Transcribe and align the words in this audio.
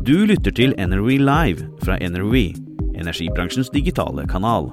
Du 0.00 0.14
lytter 0.24 0.52
til 0.56 0.72
NRV 0.80 1.08
Live 1.20 1.66
fra 1.84 1.98
NRV, 2.00 2.34
energibransjens 2.96 3.68
digitale 3.74 4.24
kanal. 4.30 4.70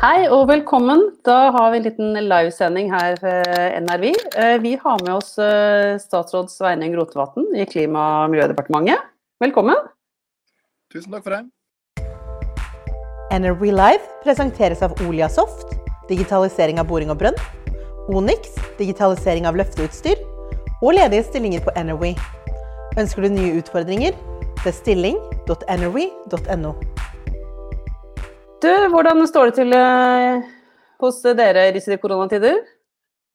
Hei 0.00 0.24
og 0.32 0.46
velkommen. 0.48 1.02
Da 1.28 1.50
har 1.52 1.74
vi 1.74 1.80
en 1.80 1.84
liten 1.84 2.16
livesending 2.16 2.88
her 2.92 3.18
fra 3.20 3.34
NRV. 3.84 4.06
Eh, 4.40 4.56
Vi 4.64 4.72
har 4.80 5.02
med 5.04 5.12
oss 5.12 5.36
eh, 5.38 5.98
statsråd 6.00 6.48
Sveinung 6.50 6.96
Rotevatn 6.96 7.52
i 7.52 7.66
Klima- 7.68 8.24
og 8.24 8.32
miljødepartementet. 8.32 9.04
Velkommen. 9.44 9.76
Tusen 10.94 11.12
takk 11.12 11.28
for 11.28 11.36
det. 11.36 11.44
NRV 13.32 13.68
Live 13.76 14.02
presenteres 14.24 14.82
av 14.82 14.96
Oliasoft, 15.04 15.76
digitalisering 16.08 16.80
av 16.80 16.88
boring 16.88 17.12
og 17.12 17.20
brønn, 17.20 17.36
Onyx, 18.08 18.56
digitalisering 18.80 19.46
av 19.46 19.56
løfteutstyr, 19.60 20.16
og 20.82 20.96
ledige 20.96 21.28
stillinger 21.28 21.60
på 21.64 21.76
NRV. 21.76 22.14
Ønsker 22.98 23.24
du 23.24 23.34
nye 23.36 23.58
utfordringer? 23.60 24.16
Bestilling.nrv.no. 24.64 26.72
Du, 28.62 28.68
hvordan 28.92 29.26
står 29.26 29.50
det 29.50 29.54
til 29.56 29.74
eh, 29.74 30.44
hos 31.02 31.16
dere 31.34 31.64
i 31.66 31.72
disse 31.74 31.96
koronatider? 31.98 32.60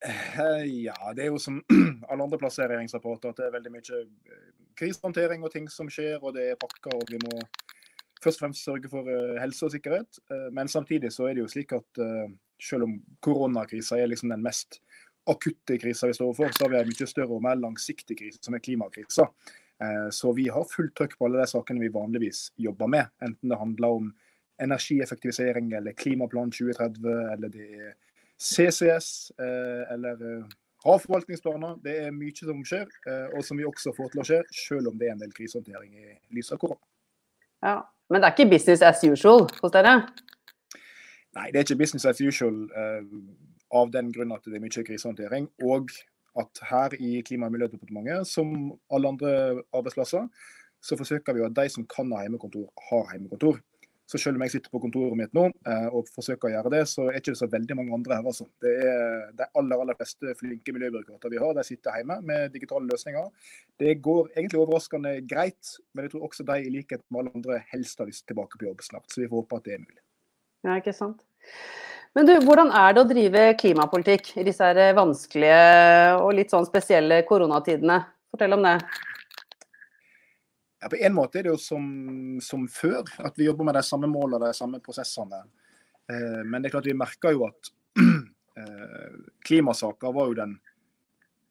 Eh, 0.08 0.64
Ja, 0.86 0.96
det 1.18 1.26
er 1.26 1.34
jo 1.34 1.42
som 1.44 1.58
alle 2.10 2.24
andre 2.24 2.40
plasseringsrapporter 2.40 3.34
at 3.34 3.38
det 3.42 3.46
er 3.50 3.56
veldig 3.58 3.72
mye 3.76 4.00
eh, 4.00 4.48
krisehåndtering 4.80 5.44
og 5.44 5.52
ting 5.52 5.68
som 5.68 5.92
skjer, 5.92 6.16
og 6.24 6.32
det 6.38 6.46
er 6.54 6.62
pakker, 6.64 6.96
og 6.96 7.04
vi 7.12 7.20
må 7.26 7.34
først 8.24 8.40
og 8.40 8.44
fremst 8.46 8.64
sørge 8.64 8.88
for 8.88 9.04
helse 9.42 9.68
og 9.68 9.72
sikkerhet. 9.76 10.12
Men 10.56 10.72
samtidig 10.72 11.12
så 11.12 11.28
er 11.28 11.36
det 11.36 11.44
jo 11.44 11.52
slik 11.52 11.76
at 11.76 11.92
selv 12.62 12.88
om 12.88 12.98
koronakrisa 13.22 13.98
er 14.00 14.10
liksom 14.10 14.32
den 14.32 14.44
mest 14.46 14.80
akutte 15.28 15.78
krisa 15.82 16.08
vi 16.08 16.16
står 16.16 16.30
overfor, 16.32 16.54
så 16.56 16.66
har 16.66 16.74
vi 16.74 16.80
en 16.80 16.92
mye 16.92 17.08
større 17.10 17.36
og 17.36 17.44
mer 17.44 17.60
langsiktig 17.60 18.18
krise, 18.20 18.40
som 18.44 18.56
er 18.56 18.64
klimakrisa. 18.64 19.28
Eh, 19.82 20.10
Så 20.12 20.32
vi 20.34 20.48
har 20.50 20.66
fullt 20.66 20.96
trøkk 20.96 21.18
på 21.18 21.28
alle 21.28 21.42
de 21.44 21.48
sakene 21.52 21.84
vi 21.84 21.94
vanligvis 21.94 22.52
jobber 22.58 22.88
med, 22.88 23.10
enten 23.22 23.50
det 23.50 23.60
handler 23.60 23.88
om 24.00 24.14
energieffektivisering 24.62 25.74
eller 25.78 25.94
Klimaplan 25.94 26.52
2030, 26.52 27.34
eller 27.34 27.50
det 27.54 27.68
er 27.68 27.92
CCS 28.38 29.32
eh, 29.38 29.84
eller 29.94 30.24
eh, 30.26 30.56
havforvaltningsplaner. 30.86 31.78
Det 31.84 31.98
er 32.08 32.16
mye 32.16 32.34
som 32.38 32.64
skjer, 32.66 32.88
og 33.36 33.44
som 33.46 33.58
vi 33.58 33.66
også 33.66 33.94
får 33.98 34.14
til 34.14 34.22
å 34.22 34.26
skje, 34.26 34.42
selv 34.54 34.92
om 34.92 34.98
det 34.98 35.10
er 35.10 35.16
en 35.16 35.22
del 35.22 35.34
krisehåndtering 35.34 35.94
i 35.98 36.18
lys 36.38 36.52
av 36.54 36.62
korona. 36.62 36.80
Ja. 37.66 37.82
Men 38.10 38.22
det 38.22 38.30
er 38.30 38.36
ikke 38.38 38.52
business 38.54 38.82
as 38.86 39.02
usual 39.04 39.50
hos 39.60 39.74
dere? 39.74 39.98
Nei, 41.36 41.50
det 41.52 41.60
er 41.60 41.66
ikke 41.66 41.82
business 41.82 42.06
as 42.08 42.22
usual 42.24 42.62
av 43.76 43.92
den 43.92 44.12
grunn 44.16 44.36
at 44.36 44.46
det 44.46 44.58
er 44.58 44.64
mye 44.64 44.86
krisehåndtering. 44.90 45.50
Og 45.68 45.92
at 46.38 46.62
her 46.70 46.94
i 47.02 47.22
Klima- 47.26 47.50
og 47.50 47.56
miljødepartementet, 47.56 48.28
som 48.30 48.78
alle 48.94 49.14
andre 49.14 49.32
arbeidsplasser, 49.74 50.28
så 50.82 50.98
forsøker 50.98 51.34
vi 51.34 51.46
at 51.46 51.56
de 51.58 51.66
som 51.74 51.88
kan 51.90 52.12
ha 52.14 52.22
hjemmekontor, 52.24 52.70
har 52.90 53.16
hjemmekontor. 53.16 53.60
Så 54.08 54.20
selv 54.22 54.38
om 54.40 54.44
jeg 54.46 54.54
sitter 54.54 54.72
på 54.72 54.80
kontoret 54.80 55.18
mitt 55.20 55.34
nå 55.36 55.50
eh, 55.68 55.88
og 55.92 56.08
forsøker 56.16 56.48
å 56.48 56.52
gjøre 56.54 56.72
det, 56.72 56.84
så 56.88 57.10
er 57.10 57.18
ikke 57.20 57.34
det 57.34 57.42
så 57.42 57.50
veldig 57.52 57.76
mange 57.76 57.98
andre 57.98 58.16
her. 58.16 58.30
altså. 58.32 58.48
Det 58.64 58.72
er 58.88 59.34
De 59.36 59.48
aller 59.60 59.84
aller 59.84 59.98
fleste 60.00 60.36
flinke 60.40 60.76
miljøbyråkrater 60.78 61.34
vi 61.34 61.42
har, 61.44 61.52
de 61.58 61.66
sitter 61.68 62.00
hjemme 62.00 62.22
med 62.30 62.54
digitale 62.56 62.88
løsninger. 62.88 63.28
Det 63.84 63.98
går 64.08 64.32
egentlig 64.38 64.62
overraskende 64.62 65.18
greit, 65.28 65.74
men 65.92 66.08
jeg 66.08 66.16
tror 66.16 66.30
også 66.30 66.48
de 66.48 66.60
i 66.64 66.72
likhet 66.78 67.04
med 67.10 67.26
alle 67.26 67.36
andre 67.36 67.60
helst 67.74 68.00
har 68.00 68.08
lyst 68.08 68.30
tilbake 68.32 68.56
på 68.56 68.70
jobb 68.70 68.86
snart. 68.88 69.12
Så 69.12 69.26
vi 69.26 69.28
får 69.28 69.44
håpe 69.44 69.60
at 69.60 69.68
det 69.68 69.76
er 69.76 69.84
mulig. 69.84 70.04
Ja, 70.66 70.78
ikke 70.80 70.96
sant. 70.96 71.22
Men 72.18 72.26
du, 72.26 72.34
hvordan 72.42 72.72
er 72.74 72.96
det 72.96 73.02
å 73.04 73.10
drive 73.10 73.42
klimapolitikk 73.62 74.32
i 74.42 74.46
disse 74.48 74.72
vanskelige 74.98 75.60
og 76.18 76.32
litt 76.34 76.54
sånn 76.54 76.66
spesielle 76.66 77.22
koronatidene? 77.28 78.00
Fortell 78.34 78.58
om 78.58 78.66
det. 78.66 78.80
Ja, 80.82 80.90
på 80.90 80.98
en 80.98 81.14
måte 81.14 81.40
er 81.40 81.48
det 81.48 81.54
jo 81.54 81.60
som, 81.62 81.86
som 82.44 82.66
før, 82.70 83.06
at 83.26 83.38
vi 83.38 83.46
jobber 83.48 83.68
med 83.70 83.78
de 83.78 83.84
samme 83.86 84.10
målene 84.10 84.40
og 84.40 84.48
de 84.48 84.58
samme 84.58 84.82
prosessene. 84.82 85.44
Eh, 86.10 86.42
men 86.46 86.62
det 86.62 86.70
er 86.70 86.76
klart 86.78 86.90
vi 86.90 86.98
merker 86.98 87.36
jo 87.36 87.46
at 87.48 87.72
eh, 88.02 89.14
klimasaker 89.46 90.14
var 90.16 90.32
jo 90.32 90.38
den 90.38 90.58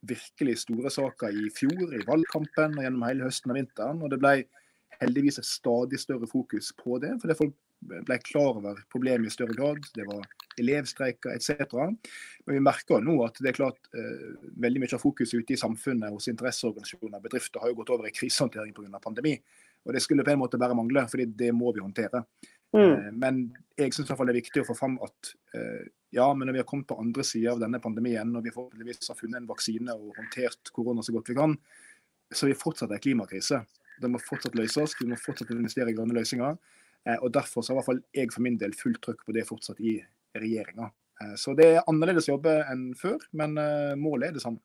virkelig 0.06 0.60
store 0.62 0.90
saka 0.94 1.30
i 1.30 1.48
fjor, 1.54 1.94
i 1.94 2.02
valgkampen 2.06 2.76
og 2.78 2.86
gjennom 2.86 3.06
hele 3.08 3.26
høsten 3.26 3.54
og 3.54 3.58
vinteren. 3.58 4.02
Og 4.02 4.12
det 4.12 4.20
ble 4.22 4.34
heldigvis 5.00 5.40
et 5.42 5.48
stadig 5.48 5.98
større 6.00 6.28
fokus 6.30 6.70
på 6.78 7.00
det, 7.02 7.16
fordi 7.22 7.38
folk 7.38 7.56
ble 7.80 8.18
klar 8.24 8.56
over 8.58 8.80
problemet 8.92 9.30
i 9.30 9.34
større 9.34 9.54
grad. 9.56 9.84
Det 9.94 10.06
var 10.08 10.24
elevstreiker 10.60 11.34
etc. 11.36 11.76
Men 12.46 12.56
vi 12.56 12.64
merker 12.64 13.04
nå 13.04 13.18
at 13.26 13.38
det 13.42 13.52
er 13.52 13.58
klart 13.58 13.90
eh, 13.96 14.34
veldig 14.62 14.82
mye 14.82 14.96
av 14.96 15.02
fokuset 15.02 15.42
ute 15.42 15.56
i 15.56 15.60
samfunnet 15.60 16.14
hos 16.14 16.28
interesseorganisasjoner 16.32 17.18
og 17.18 17.26
bedrifter 17.28 17.62
har 17.62 17.72
jo 17.72 17.80
gått 17.82 17.92
over 17.94 18.08
i 18.08 18.14
krisehåndtering 18.16 18.74
pga. 18.76 19.00
pandemi. 19.02 19.36
Og 19.86 19.94
det 19.94 20.02
skulle 20.02 20.24
på 20.26 20.32
en 20.32 20.42
måte 20.42 20.58
bare 20.58 20.74
mangle, 20.74 21.06
fordi 21.10 21.28
det 21.38 21.52
må 21.54 21.72
vi 21.72 21.84
håndtere. 21.84 22.24
Mm. 22.74 22.92
Eh, 22.92 23.12
Men 23.12 23.44
jeg 23.76 23.94
syns 23.94 24.08
det 24.08 24.18
er 24.18 24.40
viktig 24.40 24.64
å 24.64 24.68
få 24.70 24.78
fram 24.78 24.98
at 25.04 25.34
eh, 25.54 25.86
ja, 26.16 26.26
men 26.32 26.46
når 26.46 26.56
vi 26.56 26.62
har 26.62 26.68
kommet 26.68 26.88
på 26.88 26.98
andre 27.00 27.24
sida 27.26 27.52
av 27.52 27.60
denne 27.60 27.80
pandemien, 27.82 28.30
og 28.36 28.44
vi 28.44 28.54
forhåpentligvis 28.54 29.10
har 29.10 29.18
funnet 29.18 29.42
en 29.42 29.50
vaksine 29.50 29.94
og 29.94 30.16
håndtert 30.16 30.72
korona 30.72 31.04
så 31.04 31.12
godt 31.12 31.28
vi 31.28 31.36
kan, 31.36 31.56
så 32.32 32.46
er 32.46 32.54
vi 32.54 32.58
fortsatt 32.58 32.94
en 32.94 33.02
klimakrise. 33.02 33.60
Den 34.00 34.12
må 34.14 34.20
fortsatt 34.22 34.56
løses, 34.58 34.96
vi 35.00 35.08
må 35.10 35.18
fortsatt 35.20 35.52
investere 35.54 35.92
i 35.92 35.96
grønne 35.96 36.16
løsninger. 36.16 36.56
Eh, 37.06 37.18
og 37.22 37.32
Derfor 37.34 37.62
så 37.62 37.72
har 37.72 37.76
i 37.76 37.80
hvert 37.80 37.90
fall 37.90 38.02
jeg 38.16 38.32
for 38.34 38.46
min 38.46 38.58
del 38.60 38.74
fullt 38.76 39.02
trøkk 39.04 39.26
på 39.26 39.36
det 39.36 39.46
fortsatt 39.48 39.80
i 39.80 39.98
regjeringa. 40.36 40.90
Eh, 41.22 41.36
Så 41.40 41.54
det 41.58 41.68
er 41.74 41.86
annerledes 41.86 42.28
å 42.28 42.36
jobbe 42.36 42.58
enn 42.72 42.88
før, 42.98 43.20
men 43.32 43.56
eh, 43.62 43.94
målet 44.00 44.30
er 44.30 44.36
det 44.36 44.44
samme. 44.44 44.62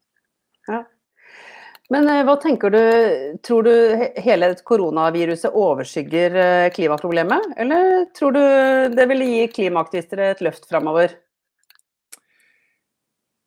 Ja. 0.69 0.83
Men 1.91 2.07
hva 2.23 2.37
tenker 2.39 2.71
du, 2.71 2.83
tror 3.43 3.65
du 3.67 3.73
hele 4.23 4.47
koronaviruset 4.63 5.51
overskygger 5.59 6.69
klimaproblemet, 6.71 7.49
eller 7.59 8.05
tror 8.15 8.37
du 8.37 8.95
det 8.95 9.07
vil 9.11 9.25
gi 9.25 9.41
klimaaktivister 9.57 10.21
et 10.29 10.43
løft 10.45 10.69
framover? 10.69 11.17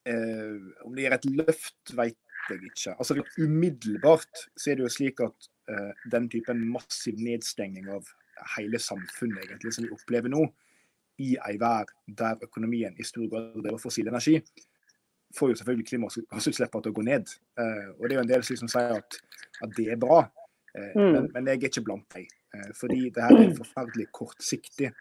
Eh, 0.05 0.84
om 0.84 0.93
det 0.93 1.06
gir 1.06 1.16
et 1.16 1.26
løft, 1.38 1.94
vet 1.97 2.19
jeg 2.50 2.61
ikke. 2.69 2.93
Altså 2.99 3.16
Umiddelbart 3.41 4.43
så 4.53 4.71
er 4.71 4.76
det 4.76 4.84
jo 4.84 4.93
slik 4.93 5.22
at 5.25 5.49
eh, 5.72 5.93
den 6.12 6.28
typen 6.32 6.61
massiv 6.69 7.16
nedstengning 7.16 7.88
av 7.94 8.11
hele 8.56 8.78
samfunnet 8.78 9.45
egentlig 9.45 9.75
som 9.75 9.85
vi 9.87 9.93
opplever 9.94 10.32
nå, 10.32 10.44
i 11.23 11.37
ei 11.47 11.56
vær 11.61 11.91
der 12.19 12.41
økonomien 12.43 12.94
i 12.99 13.06
stor 13.06 13.29
grad 13.31 13.53
driver 13.62 13.79
fossil 13.79 14.09
energi, 14.11 14.41
får 15.35 15.50
jo 15.50 15.59
selvfølgelig 15.61 15.87
klimagassutslippene 15.88 16.82
til 16.82 16.93
å 16.93 16.97
gå 16.97 17.05
ned. 17.06 17.31
Eh, 17.59 17.91
og 17.99 18.06
det 18.06 18.14
er 18.14 18.19
jo 18.19 18.25
en 18.25 18.32
del 18.32 18.47
som 18.47 18.70
sier 18.70 18.97
at, 18.99 19.19
at 19.62 19.76
det 19.76 19.88
er 19.94 20.00
bra, 20.00 20.25
eh, 20.75 20.93
Mm. 20.94 21.12
men, 21.12 21.29
men 21.35 21.47
jeg 21.47 21.62
er 21.62 21.69
ikke 21.70 21.85
blant 21.87 22.06
dem. 22.14 22.26
Eh, 22.55 22.70
fordi 22.75 23.11
det 23.11 23.23
her 23.23 23.37
er 23.38 23.56
forferdelig 23.56 24.09
kortsiktig. 24.12 24.93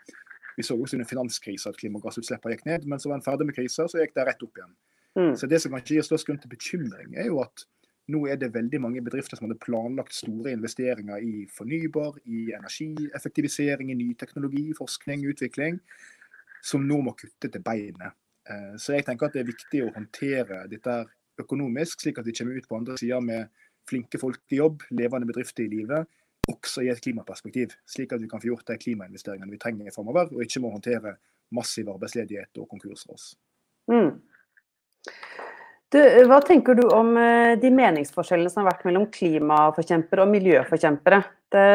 Vi 0.57 0.63
så 0.63 0.77
også 0.77 0.97
under 0.97 1.09
finanskrisa 1.09 1.69
at 1.69 1.77
klimagassutslippene 1.77 2.55
gikk 2.55 2.65
ned, 2.65 2.85
men 2.85 2.99
så 2.99 3.09
var 3.09 3.17
en 3.17 3.25
ferdig 3.25 3.45
med 3.49 3.55
krisa, 3.57 3.87
så 3.89 4.01
gikk 4.01 4.13
det 4.13 4.27
rett 4.29 4.43
opp 4.45 4.57
igjen. 4.57 4.75
Mm. 5.17 5.35
Så 5.37 5.47
Det 5.49 5.61
som 5.61 5.71
kanskje 5.71 5.97
gir 5.97 6.05
størst 6.05 6.25
grunn 6.25 6.41
til 6.41 6.49
bekymring, 6.49 7.17
er 7.17 7.29
jo 7.29 7.41
at 7.41 7.65
nå 8.11 8.25
er 8.27 8.39
det 8.39 8.51
veldig 8.53 8.81
mange 8.83 9.03
bedrifter 9.03 9.39
som 9.39 9.47
hadde 9.47 9.61
planlagt 9.63 10.15
store 10.15 10.51
investeringer 10.51 11.23
i 11.23 11.45
fornybar, 11.51 12.17
i 12.25 12.49
energieffektivisering, 12.57 13.91
i 13.91 13.99
ny 13.99 14.09
teknologi, 14.19 14.65
forskning, 14.77 15.23
utvikling, 15.31 15.79
som 16.63 16.83
nå 16.87 16.99
må 17.05 17.15
kutte 17.19 17.51
til 17.51 17.63
beinet. 17.63 18.17
Eh, 18.49 18.75
Så 18.77 18.97
jeg 18.97 19.05
tenker 19.05 19.27
at 19.27 19.33
det 19.33 19.43
er 19.43 19.51
viktig 19.51 19.83
å 19.85 19.93
håndtere 19.95 20.65
dette 20.71 21.05
økonomisk, 21.39 22.01
slik 22.01 22.19
at 22.19 22.27
vi 22.27 22.35
kommer 22.35 22.57
ut 22.57 22.67
på 22.67 22.77
andre 22.77 22.97
sida 22.99 23.21
med 23.23 23.47
flinke 23.89 24.19
folk 24.19 24.41
i 24.51 24.59
jobb, 24.59 24.83
levende 24.91 25.27
bedrifter 25.27 25.63
i 25.63 25.71
live, 25.71 26.05
også 26.47 26.83
i 26.83 26.89
et 26.91 26.99
klimaperspektiv, 26.99 27.71
slik 27.87 28.11
at 28.11 28.21
vi 28.21 28.27
kan 28.27 28.41
få 28.43 28.51
gjort 28.51 28.67
de 28.67 28.77
klimainvesteringene 28.77 29.51
vi 29.51 29.59
trenger 29.59 29.95
framover, 29.95 30.31
og 30.35 30.43
ikke 30.43 30.59
må 30.63 30.73
håndtere 30.73 31.15
massiv 31.55 31.87
arbeidsledighet 31.93 32.59
og 32.59 32.67
konkursras. 32.71 33.33
Mm. 33.87 34.19
Du, 35.93 35.99
hva 36.25 36.39
tenker 36.41 36.73
du 36.73 36.87
om 36.89 37.11
eh, 37.21 37.53
de 37.61 37.69
meningsforskjellene 37.69 38.49
som 38.49 38.63
har 38.63 38.71
vært 38.71 38.85
mellom 38.87 39.05
klimaforkjempere 39.13 40.23
og 40.25 40.31
miljøforkjempere? 40.31 41.19
Det, 41.53 41.65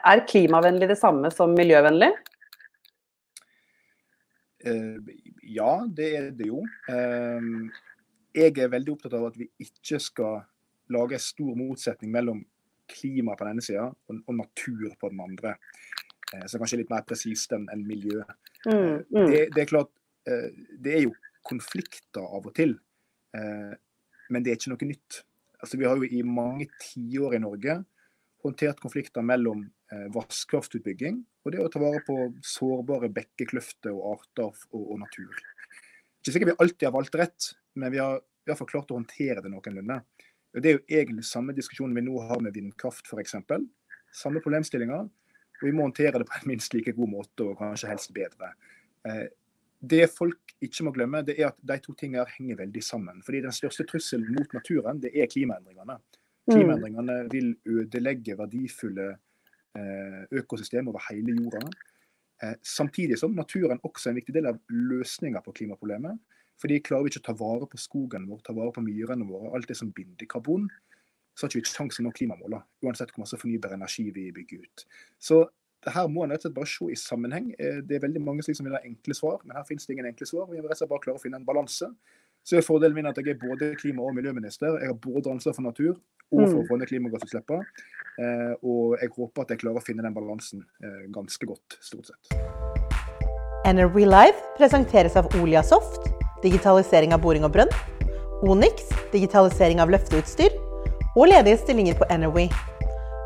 er 0.00 0.22
klimavennlig 0.30 0.88
det 0.88 0.96
samme 0.96 1.28
som 1.34 1.52
miljøvennlig? 1.52 2.08
Eh, 4.64 5.10
ja, 5.58 5.74
det 5.98 6.08
er 6.22 6.30
det 6.38 6.48
jo. 6.48 6.62
Eh, 6.88 7.50
jeg 8.40 8.54
er 8.64 8.72
veldig 8.72 8.94
opptatt 8.94 9.18
av 9.18 9.28
at 9.28 9.36
vi 9.36 9.50
ikke 9.60 10.00
skal 10.00 10.40
lage 10.96 11.18
en 11.18 11.26
stor 11.26 11.52
motsetning 11.60 12.14
mellom 12.16 12.40
klima 12.88 13.36
på 13.36 13.44
den 13.44 13.58
ene 13.58 13.66
sida 13.66 13.90
og, 13.90 14.34
natur 14.38 14.88
på 14.96 15.12
den 15.12 15.20
andre. 15.20 15.56
Så 16.46 16.58
kanskje 16.58 16.80
litt 16.80 16.90
mer 16.90 17.04
presist 17.06 17.52
enn 17.54 17.68
miljø. 17.86 18.22
Mm, 18.66 19.04
mm. 19.10 19.26
Det, 19.30 19.40
det, 19.54 19.62
er 19.62 19.68
klart, 19.70 19.90
det 20.24 20.92
er 20.94 21.04
jo 21.04 21.14
konflikter 21.46 22.22
av 22.22 22.46
og 22.46 22.54
til, 22.56 22.76
men 23.36 24.44
det 24.44 24.52
er 24.52 24.58
ikke 24.58 24.72
noe 24.72 24.88
nytt. 24.88 25.20
Altså, 25.60 25.78
vi 25.80 25.86
har 25.88 25.98
jo 25.98 26.08
i 26.08 26.22
mange 26.26 26.68
tiår 26.82 27.38
i 27.38 27.42
Norge 27.42 27.78
håndtert 28.44 28.80
konflikter 28.82 29.24
mellom 29.26 29.64
eh, 29.92 30.06
vannkraftutbygging 30.14 31.22
og 31.46 31.54
det 31.54 31.62
å 31.62 31.70
ta 31.72 31.80
vare 31.82 32.02
på 32.06 32.16
sårbare 32.44 33.10
bekkekløfter 33.14 33.94
og 33.94 34.16
arter 34.16 34.50
og, 34.50 34.82
og 34.82 35.00
natur. 35.02 35.30
Ikke 36.20 36.34
sikkert 36.34 36.52
vi 36.52 36.58
alltid 36.64 36.88
har 36.88 36.94
valgt 36.96 37.18
rett, 37.18 37.50
men 37.78 37.94
vi 37.94 38.02
har 38.02 38.18
i 38.20 38.56
klart 38.66 38.90
å 38.90 38.98
håndtere 38.98 39.42
det 39.42 39.50
noenlunde. 39.50 40.00
Det 40.56 40.70
er 40.70 40.78
jo 40.78 40.98
egentlig 40.98 41.26
samme 41.28 41.54
diskusjonen 41.54 41.96
vi 41.98 42.04
nå 42.06 42.18
har 42.28 42.40
med 42.42 42.54
vindkraft 42.56 43.10
f.eks. 43.10 43.36
Samme 44.14 44.40
problemstillinger. 44.42 45.08
Og 45.56 45.64
vi 45.64 45.72
må 45.72 45.86
håndtere 45.86 46.20
det 46.20 46.26
på 46.28 46.36
en 46.36 46.50
minst 46.50 46.74
like 46.76 46.92
god 46.96 47.10
måte, 47.10 47.44
og 47.44 47.58
kanskje 47.60 47.90
helst 47.90 48.12
bedre. 48.16 48.50
Det 49.80 50.06
folk 50.10 50.54
ikke 50.64 50.86
må 50.86 50.92
glemme, 50.96 51.22
det 51.26 51.36
er 51.40 51.50
at 51.50 51.58
de 51.60 51.76
to 51.84 51.94
tingene 51.98 52.24
henger 52.36 52.62
veldig 52.62 52.82
sammen. 52.82 53.22
Fordi 53.22 53.42
Den 53.44 53.52
største 53.52 53.84
trusselen 53.88 54.30
mot 54.32 54.54
naturen 54.56 55.02
det 55.02 55.12
er 55.14 55.28
klimaendringene. 55.30 55.98
Klimaendringene 56.46 57.18
vil 57.32 57.52
ødelegge 57.66 58.38
verdifulle 58.38 59.10
eh, 59.76 60.22
økosystem 60.40 60.88
over 60.88 61.02
hele 61.10 61.34
jorda. 61.36 61.62
Eh, 62.42 62.56
samtidig 62.62 63.18
som 63.18 63.34
naturen 63.34 63.80
også 63.82 64.08
er 64.08 64.14
en 64.14 64.20
viktig 64.20 64.34
del 64.36 64.50
av 64.52 64.58
løsninga 64.70 65.42
på 65.44 65.54
klimaproblemet. 65.60 66.18
Fordi 66.60 66.80
klarer 66.80 67.04
vi 67.04 67.12
ikke 67.12 67.24
å 67.24 67.28
ta 67.28 67.36
vare 67.36 67.68
på 67.68 67.80
skogen 67.80 68.28
vår, 68.30 68.40
ta 68.44 68.54
vare 68.56 68.72
på 68.72 68.84
myrene 68.84 69.26
våre, 69.28 69.52
alt 69.56 69.68
det 69.68 69.76
som 69.76 69.92
binder 69.92 70.28
karbon, 70.30 70.70
så 71.36 71.44
har 71.44 71.52
vi 71.52 71.60
ikke 71.60 71.74
sjanse 71.74 71.98
til 71.98 72.06
å 72.06 72.08
nå 72.08 72.14
klimamålene. 72.16 72.62
Uansett 72.86 73.12
hvor 73.12 73.26
masse 73.26 73.36
fornybar 73.40 73.74
energi 73.76 74.06
vi 74.08 74.30
bygger 74.32 74.64
ut. 74.64 74.86
Så 75.20 75.42
her 75.86 76.08
må 76.10 76.24
en 76.24 76.32
rett 76.34 76.42
og 76.42 76.48
slett 76.48 76.56
bare 76.56 76.70
se 76.70 76.90
i 76.90 76.98
sammenheng. 76.98 77.50
Eh, 77.58 77.80
det 77.86 77.98
er 77.98 78.04
veldig 78.06 78.22
mange 78.24 78.44
som 78.46 78.66
vil 78.66 78.76
ha 78.76 78.82
enkle 78.84 79.14
svar, 79.14 79.40
men 79.44 79.56
her 79.56 79.66
finnes 79.68 79.86
det 79.86 79.96
ingen 79.96 80.08
enkle 80.10 80.28
svar. 80.28 80.48
Vi 80.50 80.60
må 80.60 80.66
rett 80.66 80.78
og 80.78 80.82
slett 80.82 80.92
bare 80.92 81.04
klare 81.04 81.20
å 81.20 81.22
finne 81.22 81.40
en 81.40 81.46
balanse. 81.46 81.90
Så 82.46 82.58
er 82.58 82.66
fordelen 82.66 82.94
min 82.94 83.08
at 83.10 83.16
jeg 83.18 83.34
er 83.34 83.40
både 83.40 83.72
klima- 83.78 84.04
og 84.06 84.14
miljøminister. 84.14 84.78
Jeg 84.80 84.92
har 84.92 84.98
både 85.02 85.32
ansvar 85.32 85.54
for 85.54 85.66
natur 85.66 85.96
og 86.32 86.42
for 86.48 86.60
å 86.60 86.66
få 86.68 86.78
ned 86.78 86.90
klimagassutslippene. 86.90 87.66
Eh, 88.22 88.52
og 88.62 88.96
jeg 89.00 89.12
håper 89.16 89.42
at 89.42 89.54
jeg 89.54 89.62
klarer 89.62 89.82
å 89.82 89.84
finne 89.84 90.04
den 90.06 90.14
balansen 90.14 90.62
eh, 90.82 91.06
ganske 91.14 91.46
godt, 91.46 91.78
stort 91.84 92.10
sett. 92.10 92.36
NRV 93.66 93.98
Live 94.06 94.54
presenteres 94.58 95.16
av 95.18 95.26
Oliasoft, 95.40 96.06
digitalisering 96.44 97.14
av 97.16 97.22
boring 97.24 97.46
og 97.46 97.54
brønn, 97.56 97.72
Onyx, 98.46 98.90
digitalisering 99.10 99.80
av 99.82 99.90
løfteutstyr, 99.90 100.54
og 101.16 101.30
ledige 101.32 101.58
stillinger 101.64 101.98
på 101.98 102.06
NRV. 102.12 102.46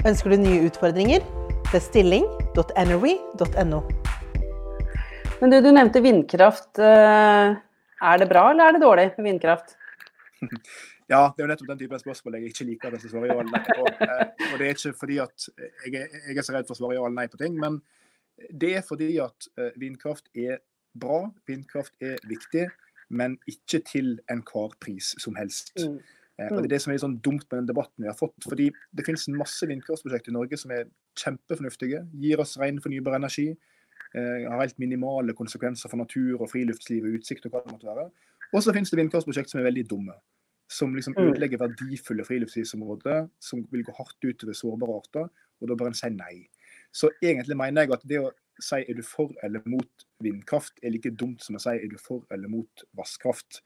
Ønsker 0.08 0.32
du 0.32 0.40
nye 0.40 0.64
utfordringer? 0.70 1.24
Bestilling.nrv.no. 1.70 3.78
Men 5.40 5.52
du, 5.52 5.56
du 5.62 5.70
nevnte 5.70 6.00
vindkraft. 6.02 6.78
Eh, 6.82 7.54
Er 8.00 8.16
det 8.18 8.28
bra 8.30 8.50
eller 8.50 8.64
er 8.64 8.72
det 8.74 8.80
dårlig 8.82 9.10
med 9.18 9.24
vindkraft? 9.30 9.76
Ja, 11.10 11.34
det 11.34 11.42
er 11.42 11.44
jo 11.48 11.50
nettopp 11.50 11.70
den 11.72 11.80
typen 11.80 11.98
spørsmål 11.98 12.36
jeg 12.38 12.52
ikke 12.52 12.64
liker 12.68 12.94
at 12.94 13.02
jeg 13.02 13.10
svarer 13.10 13.32
ja 13.32 13.38
eller 13.42 13.50
nei 13.50 13.62
på. 13.66 13.82
Eh, 13.82 14.26
og 14.52 14.60
det 14.60 14.66
er 14.68 14.74
ikke 14.76 14.92
fordi 15.00 15.16
at 15.18 15.38
jeg 15.50 15.90
er, 15.98 16.06
jeg 16.28 16.36
er 16.38 16.44
så 16.46 16.54
redd 16.54 16.68
for 16.68 16.74
å 16.76 16.78
svare 16.78 16.94
ja 16.94 17.02
eller 17.02 17.16
nei 17.16 17.24
på 17.32 17.40
ting, 17.40 17.56
men 17.58 17.80
det 18.62 18.70
er 18.78 18.84
fordi 18.86 19.08
at 19.24 19.48
eh, 19.58 19.72
vindkraft 19.82 20.30
er 20.38 20.60
bra, 21.02 21.18
vindkraft 21.50 21.90
er 21.98 22.14
viktig, 22.30 22.68
men 23.10 23.34
ikke 23.50 23.82
til 23.90 24.12
enhver 24.30 24.70
pris 24.78 25.10
som 25.18 25.34
helst. 25.34 25.74
Mm. 25.82 25.98
Mm. 26.38 26.46
og 26.46 26.54
Det 26.62 26.68
er 26.68 26.72
det 26.76 26.80
som 26.84 26.92
er 26.92 26.94
litt 27.00 27.06
sånn 27.08 27.18
dumt 27.26 27.42
med 27.50 27.58
den 27.58 27.70
debatten 27.72 28.06
vi 28.06 28.10
har 28.12 28.18
fått. 28.18 28.38
fordi 28.46 28.70
Det 28.94 29.02
finnes 29.06 29.26
masse 29.34 29.66
vindkraftprosjekter 29.66 30.30
i 30.30 30.36
Norge 30.38 30.56
som 30.62 30.70
er 30.78 30.86
kjempefornuftige, 31.18 32.04
gir 32.20 32.40
oss 32.40 32.56
ren 32.58 32.80
fornybar 32.80 33.16
energi, 33.16 33.56
eh, 34.14 34.48
har 34.48 34.60
helt 34.60 34.78
minimale 34.78 35.34
konsekvenser 35.34 35.88
for 35.90 35.96
natur 35.96 36.40
og 36.40 36.50
friluftsliv 36.50 37.04
og 37.04 37.18
utsikt 37.20 37.46
og 37.46 37.52
hva 37.52 37.64
det 37.64 37.72
måtte 37.72 37.86
være. 37.90 38.10
Og 38.52 38.62
så 38.62 38.72
finnes 38.74 38.90
det 38.90 38.98
vindkraftprosjekt 38.98 39.50
som 39.50 39.60
er 39.60 39.70
veldig 39.70 39.88
dumme. 39.88 40.14
Som 40.70 40.94
liksom 40.94 41.14
Mm. 41.16 41.32
ødelegger 41.32 41.58
verdifulle 41.58 42.24
friluftslivsområder, 42.24 43.28
som 43.40 43.66
vil 43.72 43.84
gå 43.84 43.92
hardt 43.96 44.22
utover 44.24 44.54
sårbare 44.54 44.96
arter. 44.96 45.30
Og 45.60 45.68
da 45.68 45.74
bør 45.74 45.88
en 45.88 45.94
si 45.94 46.08
nei. 46.08 46.48
Så 46.92 47.10
egentlig 47.22 47.56
mener 47.56 47.82
jeg 47.82 47.92
at 47.92 48.06
det 48.06 48.18
å 48.20 48.30
si 48.60 48.76
er 48.76 48.94
du 48.94 49.02
for 49.02 49.32
eller 49.42 49.60
mot 49.66 50.04
vindkraft, 50.22 50.78
er 50.82 50.90
like 50.90 51.10
dumt 51.10 51.42
som 51.42 51.56
å 51.56 51.60
si 51.60 51.70
er 51.70 51.88
du 51.88 51.98
for 51.98 52.24
eller 52.30 52.48
mot 52.48 52.84
vannkraft. 52.96 53.60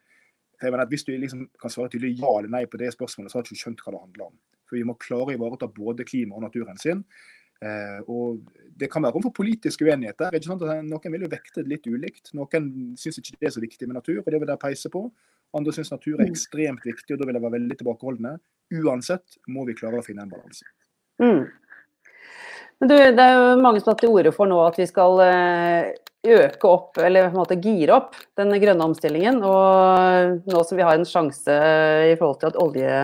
Hvis 0.63 1.05
du 1.05 1.13
liksom 1.19 1.49
kan 1.61 1.71
svare 1.71 1.91
tydelig 1.91 2.19
ja 2.19 2.39
eller 2.39 2.49
nei 2.49 2.65
på 2.67 2.79
det 2.79 2.93
spørsmålet, 2.95 3.31
så 3.31 3.39
har 3.39 3.43
du 3.43 3.55
ikke 3.55 3.65
skjønt 3.65 3.83
hva 3.85 3.93
det 3.93 4.01
handler 4.01 4.27
om. 4.27 4.39
For 4.69 4.79
Vi 4.79 4.85
må 4.87 4.99
klare 5.01 5.33
å 5.33 5.37
ivareta 5.37 5.69
både 5.71 6.07
klima 6.09 6.39
og 6.39 6.45
naturhensyn. 6.47 7.05
Eh, 7.65 8.01
og 8.09 8.43
Det 8.75 8.91
kan 8.91 9.05
være 9.05 9.15
rom 9.15 9.23
for 9.29 9.37
politisk 9.37 9.85
uenighet 9.87 10.19
der. 10.19 10.35
ikke 10.35 10.51
sant? 10.51 10.63
Noen 10.63 11.13
vil 11.13 11.27
jo 11.27 11.31
vekte 11.31 11.63
det 11.63 11.71
litt 11.71 11.87
ulikt. 11.87 12.33
Noen 12.35 12.97
syns 12.99 13.21
ikke 13.21 13.39
det 13.39 13.49
er 13.49 13.57
så 13.57 13.63
viktig 13.63 13.87
med 13.87 14.01
natur, 14.01 14.19
og 14.19 14.31
det 14.31 14.41
vil 14.41 14.51
de 14.51 14.57
peise 14.61 14.91
på. 14.91 15.07
Andre 15.55 15.73
syns 15.73 15.93
natur 15.93 16.19
er 16.19 16.27
ekstremt 16.27 16.83
viktig, 16.83 17.15
og 17.15 17.21
da 17.21 17.29
vil 17.29 17.37
de 17.39 17.45
være 17.45 17.57
veldig 17.59 17.77
tilbakeholdne. 17.79 18.39
Uansett 18.75 19.39
må 19.47 19.67
vi 19.69 19.77
klare 19.79 20.01
å 20.01 20.07
finne 20.07 20.27
en 20.27 20.33
balanse. 20.33 20.67
Mm. 21.23 21.45
Men 22.81 22.91
du, 22.91 22.97
det 22.97 23.23
er 23.23 23.37
jo 23.39 23.61
mange 23.63 23.79
som 23.79 23.93
har 23.93 23.95
tatt 23.95 24.03
til 24.03 24.17
orde 24.17 24.33
for 24.35 24.51
nå 24.51 24.59
at 24.65 24.81
vi 24.81 24.87
skal 24.91 25.21
eh, 25.23 25.93
øke 26.35 26.71
opp, 26.71 26.99
eller 26.99 27.29
på 27.29 27.37
en 27.37 27.43
måte 27.43 27.61
gire 27.63 27.95
opp, 28.01 28.19
den 28.39 28.51
grønne 28.61 28.89
omstillingen. 28.91 29.39
Og 29.47 30.51
nå 30.51 30.65
som 30.67 30.81
vi 30.81 30.87
har 30.87 30.99
en 30.99 31.07
sjanse 31.09 31.55
i 32.11 32.17
forhold 32.19 32.41
til 32.43 32.51
at 32.51 32.61
olje, 32.61 32.99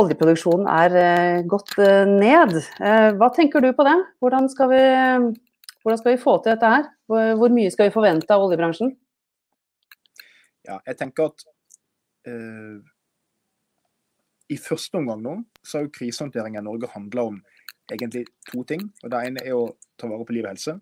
oljeproduksjonen 0.00 0.68
er 0.70 0.96
eh, 0.98 1.40
gått 1.48 1.74
eh, 1.82 2.02
ned, 2.08 2.56
eh, 2.80 3.10
hva 3.18 3.30
tenker 3.34 3.62
du 3.62 3.70
på 3.76 3.86
det? 3.86 3.96
Hvordan 4.22 4.48
skal 4.52 4.70
vi, 4.72 4.82
hvordan 5.84 6.00
skal 6.00 6.14
vi 6.14 6.22
få 6.22 6.36
til 6.42 6.54
dette 6.54 6.70
her? 6.74 6.88
Hvor, 7.10 7.52
mye 7.52 7.72
skal 7.72 7.88
vi 7.88 7.94
forvente 7.94 8.34
av 8.34 8.46
oljebransjen? 8.46 8.94
Ja, 10.64 10.78
jeg 10.88 10.96
tenker 10.96 11.28
at 11.28 11.44
uh, 12.24 12.78
i 14.48 14.56
første 14.56 14.96
omgang 14.96 15.20
nå, 15.20 15.34
så 15.60 15.76
har 15.76 15.84
jo 15.84 15.92
krisehåndteringa 15.92 16.62
i 16.62 16.64
Norge 16.64 16.88
handla 16.94 17.26
om 17.28 17.36
egentlig 17.92 18.24
to 18.48 18.64
ting. 18.64 18.86
og 19.02 19.12
Det 19.12 19.20
ene 19.28 19.44
er 19.44 19.58
å 19.58 19.66
ta 20.00 20.08
vare 20.08 20.24
på 20.24 20.38
liv 20.38 20.46
og 20.46 20.54
helse. 20.54 20.78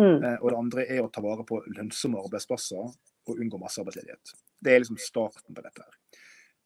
Mm. 0.00 0.16
Og 0.16 0.48
det 0.48 0.56
andre 0.62 0.88
er 0.88 1.04
å 1.04 1.12
ta 1.12 1.20
vare 1.20 1.44
på 1.44 1.60
lønnsomme 1.76 2.24
arbeidsplasser 2.24 2.80
og 2.88 3.36
unngå 3.36 3.60
massearbeidsledighet. 3.60 4.32
Det 4.64 4.72
er 4.72 4.80
liksom 4.80 5.00
starten 5.02 5.52
på 5.52 5.60
dette. 5.60 5.84
her. 5.84 5.97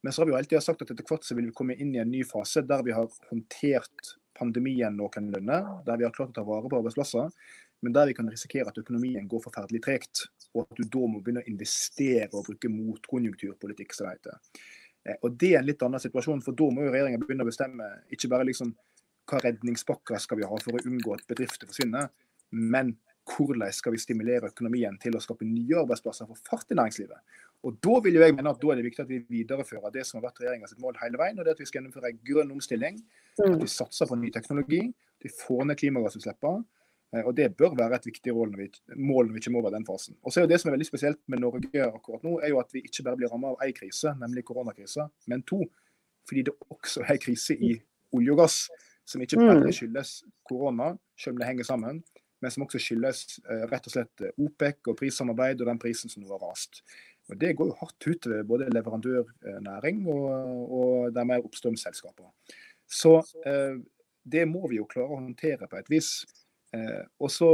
Men 0.02 0.12
så 0.12 0.22
har 0.22 0.26
vi 0.26 0.34
jo 0.34 0.38
alltid 0.38 0.62
sagt 0.62 0.82
at 0.82 0.90
etter 0.90 1.06
hvert 1.06 1.24
så 1.26 1.36
vil 1.38 1.48
vi 1.50 1.54
komme 1.56 1.76
inn 1.78 1.94
i 1.94 2.00
en 2.02 2.10
ny 2.10 2.24
fase 2.26 2.64
der 2.66 2.82
vi 2.82 2.94
har 2.94 3.10
håndtert 3.30 4.16
pandemien 4.38 4.96
noenlunde, 4.98 5.58
der 5.86 6.00
vi 6.00 6.06
har 6.06 6.14
klart 6.14 6.32
å 6.32 6.40
ta 6.40 6.46
vare 6.46 6.70
på 6.70 6.80
arbeidsplasser, 6.80 7.30
men 7.82 7.94
der 7.94 8.08
vi 8.10 8.14
kan 8.14 8.30
risikere 8.30 8.70
at 8.70 8.78
økonomien 8.78 9.26
går 9.30 9.42
forferdelig 9.44 9.82
tregt, 9.84 10.24
og 10.54 10.64
at 10.64 10.78
du 10.78 10.84
da 10.86 11.08
må 11.10 11.20
begynne 11.20 11.42
å 11.42 11.50
investere 11.50 12.30
og 12.32 12.46
bruke 12.48 12.70
motkonjunkturpolitikk, 12.70 13.94
som 13.94 14.08
det 14.08 14.16
heter. 14.16 14.64
Eh, 15.04 15.16
Og 15.22 15.36
Det 15.38 15.54
er 15.54 15.58
en 15.58 15.66
litt 15.66 15.82
annen 15.82 16.00
situasjon, 16.00 16.42
for 16.42 16.54
da 16.54 16.70
må 16.70 16.86
jo 16.86 16.92
regjeringa 16.94 17.18
begynne 17.22 17.46
å 17.46 17.50
bestemme 17.50 17.88
ikke 18.10 18.30
bare 18.30 18.46
liksom 18.46 18.74
hva 19.30 19.38
redningspakker 19.42 20.18
skal 20.18 20.38
vi 20.38 20.46
ha 20.46 20.58
for 20.62 20.78
å 20.78 20.84
unngå 20.86 21.14
at 21.14 21.26
bedrifter 21.30 21.66
forsvinner, 21.70 22.10
men 22.50 22.96
hvordan 23.26 23.72
skal 23.72 23.94
vi 23.94 24.02
stimulere 24.02 24.50
økonomien 24.50 24.98
til 24.98 25.14
å 25.14 25.22
skape 25.22 25.46
nye 25.46 25.78
arbeidsplasser 25.82 26.26
for 26.26 26.38
fart 26.48 26.72
i 26.74 26.78
næringslivet. 26.78 27.18
Og 27.64 27.76
Da 27.80 28.00
vil 28.02 28.14
jeg 28.18 28.34
mene 28.34 28.50
at 28.50 28.60
da 28.60 28.70
er 28.72 28.76
det 28.80 28.84
viktig 28.88 29.02
at 29.04 29.08
vi 29.08 29.20
viderefører 29.30 29.92
det 29.94 30.02
som 30.06 30.18
har 30.20 30.30
vært 30.30 30.40
regjeringas 30.42 30.74
mål 30.82 30.96
hele 31.02 31.18
veien, 31.20 31.38
og 31.38 31.44
det 31.44 31.52
er 31.52 31.54
at 31.54 31.60
vi 31.62 31.66
skal 31.70 31.80
gjennomføre 31.82 32.10
en 32.10 32.20
grønn 32.26 32.50
omstilling. 32.56 32.96
Mm. 33.38 33.54
At 33.54 33.60
vi 33.62 33.68
satser 33.70 34.06
på 34.10 34.18
ny 34.18 34.30
teknologi, 34.34 34.80
at 34.90 35.22
vi 35.28 35.30
får 35.46 35.64
ned 35.66 35.76
klimagassutslippene. 35.78 36.64
eh, 37.14 37.22
Og 37.24 37.34
Det 37.36 37.56
bør 37.56 37.76
være 37.78 37.94
et 37.94 38.06
viktig 38.06 38.34
mål 38.34 38.50
når 38.50 38.58
vi, 38.58 38.70
mål 38.96 39.26
når 39.28 39.34
vi 39.34 39.40
kommer 39.40 39.60
over 39.60 39.70
den 39.70 39.86
fasen. 39.86 40.16
Og 40.24 40.32
så 40.32 40.40
er 40.40 40.44
jo 40.44 40.48
Det 40.48 40.60
som 40.60 40.70
er 40.70 40.76
veldig 40.76 40.86
spesielt 40.90 41.18
med 41.28 41.38
Norge 41.38 41.86
akkurat 41.86 42.22
nå, 42.24 42.40
er 42.42 42.48
jo 42.48 42.58
at 42.58 42.72
vi 42.72 42.80
ikke 42.82 43.04
bare 43.04 43.16
blir 43.16 43.28
rammet 43.30 43.48
av 43.54 43.68
én 43.68 43.72
krise, 43.74 44.16
nemlig 44.18 44.44
koronakrisa, 44.44 45.08
men 45.28 45.42
to. 45.42 45.62
Fordi 46.28 46.42
det 46.42 46.54
også 46.70 47.04
er 47.08 47.16
krise 47.16 47.54
i 47.54 47.80
olje 48.12 48.30
og 48.32 48.38
gass, 48.38 48.68
som 49.04 49.20
ikke 49.20 49.38
Mm. 49.38 49.46
bare 49.46 49.72
skyldes 49.72 50.24
korona, 50.48 50.96
selv 51.18 51.34
om 51.34 51.38
det 51.38 51.46
henger 51.46 51.64
sammen, 51.64 52.02
men 52.40 52.50
som 52.50 52.62
også 52.64 52.78
skyldes 52.78 53.38
eh, 53.50 53.66
rett 53.70 53.86
og 53.86 53.92
slett 53.92 54.20
eh, 54.20 54.30
OPEC 54.38 54.76
og 54.88 54.96
prissamarbeid 54.96 55.60
og 55.60 55.66
den 55.66 55.78
prisen 55.78 56.10
som 56.10 56.22
nå 56.22 56.28
har 56.28 56.38
rast. 56.48 56.82
Og 57.32 57.40
Det 57.40 57.54
går 57.56 57.72
jo 57.72 57.78
hardt 57.80 58.08
utover 58.08 58.44
både 58.48 58.70
leverandørnæring 58.74 60.04
og, 60.12 60.76
og 60.78 61.16
de 61.16 61.40
oppstrømsselskaper. 61.40 62.30
Så 62.86 63.18
eh, 63.48 63.80
det 64.22 64.46
må 64.48 64.66
vi 64.70 64.78
jo 64.78 64.88
klare 64.90 65.10
å 65.10 65.20
håndtere 65.20 65.68
på 65.68 65.80
et 65.80 65.90
vis. 65.90 66.14
Og 67.20 67.28
så 67.28 67.48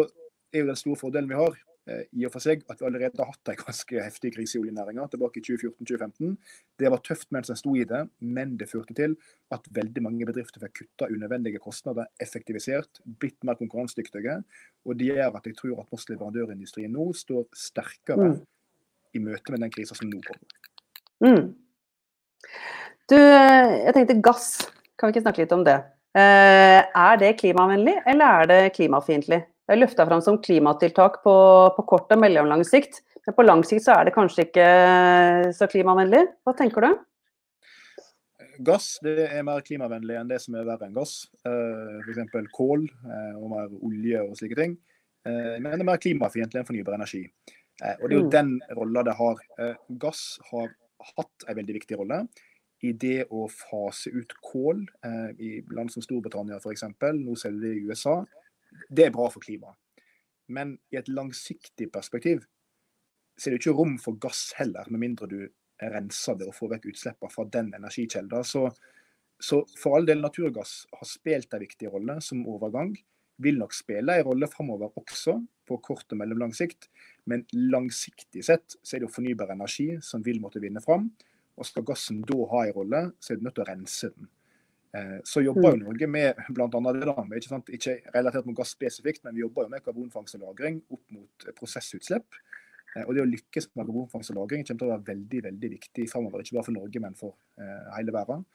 er 0.53 0.61
jo 0.61 0.69
den 0.69 0.77
store 0.79 0.99
fordelen 1.01 1.31
vi 1.31 1.39
har, 1.39 1.57
Eh, 1.89 2.05
i 2.21 2.27
og 2.29 2.33
for 2.35 2.45
seg 2.45 2.65
at 2.69 2.81
vi 2.81 2.87
allerede 2.89 3.21
har 3.23 3.31
hatt 3.31 3.51
en 3.53 3.61
ganske 3.63 4.03
heftig 4.05 4.35
krise 4.35 4.59
i 4.59 4.61
oljenæringa 4.61 5.07
tilbake 5.13 5.41
i 5.41 5.45
2014-2015. 5.47 6.35
Det 6.81 6.91
var 6.93 7.03
tøft 7.05 7.31
mens 7.35 7.49
en 7.53 7.59
sto 7.59 7.73
i 7.79 7.87
det, 7.89 8.03
men 8.21 8.57
det 8.61 8.69
førte 8.69 8.97
til 8.97 9.17
at 9.55 9.69
veldig 9.79 10.05
mange 10.05 10.29
bedrifter 10.29 10.63
fikk 10.65 10.83
kutta 10.83 11.09
unødvendige 11.09 11.63
kostnader, 11.65 12.11
effektivisert, 12.21 13.01
blitt 13.21 13.41
mer 13.47 13.57
konkurransedyktige. 13.61 14.41
Og 14.85 15.01
det 15.01 15.13
gjør 15.15 15.41
at 15.41 15.49
jeg 15.49 15.57
tror 15.61 15.81
at 15.81 15.95
norsk 15.95 16.13
leverandørindustri 16.13 16.89
nå 16.93 17.09
står 17.17 17.49
sterkere 17.57 18.35
mm. 18.35 18.39
I 19.17 19.23
møte 19.23 19.55
med 19.55 19.65
den 19.65 19.73
krisa 19.75 19.97
som 19.97 20.11
nå 20.11 20.21
kommer. 20.25 20.59
Mm. 21.25 21.55
Du, 23.09 23.17
jeg 23.17 23.95
tenkte 23.97 24.19
gass. 24.25 24.51
Kan 24.99 25.09
vi 25.09 25.17
ikke 25.17 25.25
snakke 25.25 25.45
litt 25.45 25.55
om 25.55 25.65
det? 25.67 25.79
Eh, 26.19 26.81
er 26.83 27.21
det 27.21 27.37
klimavennlig, 27.41 27.95
eller 28.09 28.43
er 28.43 28.51
det 28.51 28.75
klimafiendtlig? 28.77 29.43
Det 29.69 29.75
er 29.75 29.83
løfta 29.83 30.07
fram 30.09 30.23
som 30.25 30.41
klimatiltak 30.41 31.21
på, 31.25 31.35
på, 31.77 31.85
kort 31.91 32.13
og 32.15 32.21
mellomlang 32.23 32.65
sikt. 32.65 33.03
Men 33.27 33.37
på 33.37 33.45
lang 33.45 33.63
sikt 33.69 33.85
så 33.85 33.99
er 33.99 34.09
det 34.09 34.15
kanskje 34.17 34.47
ikke 34.47 34.69
så 35.57 35.69
klimavennlig. 35.69 36.25
Hva 36.47 36.55
tenker 36.57 36.87
du? 36.87 37.05
Gass 38.65 38.97
det 39.05 39.29
er 39.29 39.45
mer 39.47 39.61
klimavennlig 39.63 40.17
enn 40.19 40.31
det 40.31 40.41
som 40.43 40.57
er 40.59 40.67
verre 40.67 40.89
enn 40.89 40.97
gass. 40.97 41.29
Eh, 41.47 41.99
F.eks. 42.01 42.49
kål 42.57 42.89
eh, 42.89 43.35
og 43.37 43.53
mer 43.53 43.69
olje 43.87 44.25
og 44.25 44.35
slike 44.41 44.59
ting. 44.59 44.75
Eh, 45.29 45.55
men 45.61 45.71
det 45.71 45.85
er 45.85 45.91
mer 45.93 46.01
klimafiendtlig 46.03 46.63
enn 46.63 46.69
fornybar 46.71 46.97
energi. 46.97 47.23
Og 47.79 48.05
det 48.09 48.17
er 48.17 48.19
jo 48.19 48.31
den 48.33 48.57
rolla 48.75 49.05
det 49.07 49.15
har. 49.19 49.43
Gass 50.03 50.23
har 50.51 50.73
hatt 51.15 51.47
en 51.47 51.59
veldig 51.61 51.77
viktig 51.79 51.99
rolle 52.01 52.25
i 52.83 52.93
det 52.95 53.29
å 53.35 53.45
fase 53.51 54.11
ut 54.15 54.35
kål 54.43 54.83
i 55.39 55.53
land 55.75 55.93
som 55.95 56.03
Storbritannia 56.03 56.59
f.eks. 56.59 56.85
Nå 57.19 57.37
selger 57.39 57.63
de 57.63 57.73
i 57.79 57.87
USA 57.87 58.21
det 58.89 59.07
er 59.07 59.15
bra 59.15 59.29
for 59.33 59.45
klimaet. 59.45 59.79
Men 60.49 60.77
i 60.93 60.99
et 61.01 61.11
langsiktig 61.13 61.91
perspektiv 61.93 62.45
så 63.39 63.49
er 63.49 63.55
det 63.55 63.61
ikke 63.61 63.77
rom 63.79 63.99
for 64.03 64.19
gass 64.21 64.49
heller, 64.59 64.89
med 64.91 65.03
mindre 65.05 65.29
du 65.31 65.41
renser 65.79 66.39
det 66.39 66.49
og 66.49 66.57
får 66.57 66.73
vekk 66.75 66.89
utslippene 66.91 67.31
fra 67.31 67.45
den 67.55 67.69
energikjelden. 67.77 68.47
Så, 68.49 68.65
så, 69.39 69.61
for 69.79 69.99
all 69.99 70.09
del, 70.09 70.23
naturgass 70.25 70.81
har 70.97 71.07
spilt 71.07 71.55
en 71.55 71.63
viktig 71.63 71.93
rolle 71.93 72.19
som 72.25 72.43
overgang. 72.51 72.97
Vil 73.39 73.59
nok 73.61 73.75
spille 73.77 74.19
en 74.19 74.27
rolle 74.27 74.49
framover 74.51 74.91
også, 74.99 75.39
på 75.69 75.77
kort 75.85 76.15
og 76.15 76.19
mellomlang 76.19 76.55
sikt. 76.57 76.89
Men 77.29 77.45
langsiktig 77.53 78.45
sett 78.47 78.79
så 78.81 78.97
er 78.97 79.03
det 79.03 79.09
jo 79.09 79.15
fornybar 79.15 79.53
energi 79.53 79.91
som 80.05 80.25
vil 80.25 80.41
måtte 80.43 80.63
vinne 80.65 80.83
fram. 80.85 81.11
Og 81.59 81.67
skal 81.67 81.87
gassen 81.87 82.23
da 82.27 82.39
ha 82.53 82.65
en 82.65 82.75
rolle, 82.77 83.05
så 83.21 83.35
er 83.35 83.39
du 83.39 83.47
nødt 83.47 83.59
til 83.59 83.67
å 83.67 83.71
rense 83.71 84.11
den. 84.15 84.31
Eh, 84.97 85.19
så 85.25 85.43
jobber 85.45 85.75
jo 85.75 85.77
mm. 85.77 85.83
Norge 85.85 86.07
med 86.09 86.39
bl.a. 86.57 86.69
det 86.97 87.09
da, 87.11 87.15
ikke, 87.37 87.51
sant? 87.51 87.73
ikke 87.77 87.99
relatert 88.15 88.49
mot 88.49 88.57
gass 88.57 88.73
spesifikt, 88.73 89.25
men 89.27 89.37
vi 89.37 89.45
jobber 89.45 89.67
jo 89.67 89.75
med 89.75 89.85
karbonfangst 89.85 90.39
og 90.39 90.47
-lagring 90.47 90.81
opp 90.89 91.05
mot 91.13 91.47
eh, 91.47 91.55
prosessutslipp. 91.59 92.39
Eh, 92.97 93.05
og 93.05 93.13
det 93.15 93.25
å 93.25 93.29
lykkes 93.29 93.71
med 93.75 93.85
karbonfangst 93.85 94.33
og 94.33 94.41
-lagring 94.41 94.65
kommer 94.65 94.85
til 94.85 94.89
å 94.89 94.95
være 94.95 95.09
veldig 95.13 95.43
veldig 95.51 95.73
viktig 95.77 96.09
fremover, 96.09 96.45
ikke 96.45 96.57
bare 96.57 96.69
for 96.71 96.79
Norge, 96.79 97.01
men 97.05 97.19
for 97.19 97.37
hele 97.97 98.13
verden. 98.13 98.47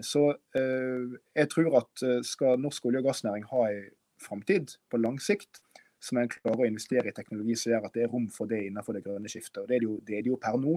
Så 0.00 0.22
jeg 0.56 1.48
tror 1.52 1.74
at 1.76 2.02
skal 2.24 2.56
norsk 2.56 2.86
olje- 2.88 3.02
og 3.02 3.08
gassnæring 3.10 3.42
ha 3.50 3.66
en 3.68 3.90
framtid 4.22 4.76
på 4.90 5.00
lang 5.00 5.18
sikt, 5.22 5.62
så 5.98 6.14
må 6.14 6.22
en 6.22 6.30
klare 6.30 6.62
å 6.62 6.68
investere 6.68 7.10
i 7.10 7.16
teknologi 7.16 7.56
som 7.58 7.72
gjør 7.72 7.88
at 7.88 7.96
det 7.96 8.04
er 8.06 8.12
rom 8.12 8.28
for 8.30 8.50
det 8.50 8.60
innenfor 8.68 8.94
det 8.94 9.04
grønne 9.06 9.30
skiftet. 9.30 9.64
Og 9.64 9.70
Det 9.70 9.78
er 9.78 9.82
det 9.82 9.88
jo, 9.88 9.96
det 10.06 10.18
er 10.18 10.26
det 10.26 10.32
jo 10.32 10.42
per 10.42 10.58
nå, 10.60 10.76